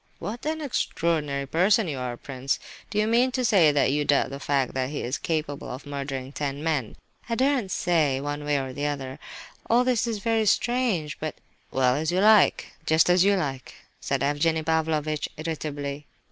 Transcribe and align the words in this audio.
"What 0.17 0.47
an 0.47 0.61
extraordinary 0.61 1.45
person 1.45 1.87
you 1.87 1.99
are, 1.99 2.17
prince! 2.17 2.57
Do 2.89 2.97
you 2.97 3.05
mean 3.05 3.31
to 3.33 3.45
say 3.45 3.71
that 3.71 3.91
you 3.91 4.03
doubt 4.03 4.31
the 4.31 4.39
fact 4.39 4.73
that 4.73 4.89
he 4.89 5.03
is 5.03 5.19
capable 5.19 5.69
of 5.69 5.85
murdering 5.85 6.31
ten 6.31 6.63
men?" 6.63 6.95
"I 7.29 7.35
daren't 7.35 7.69
say, 7.69 8.19
one 8.19 8.43
way 8.43 8.57
or 8.59 8.73
the 8.73 8.87
other; 8.87 9.19
all 9.69 9.83
this 9.83 10.07
is 10.07 10.17
very 10.17 10.47
strange—but—" 10.47 11.35
"Well, 11.69 11.93
as 11.95 12.11
you 12.11 12.19
like, 12.19 12.73
just 12.87 13.11
as 13.11 13.23
you 13.23 13.35
like," 13.35 13.75
said 13.99 14.23
Evgenie 14.23 14.63
Pavlovitch, 14.63 15.29
irritably. 15.37 16.07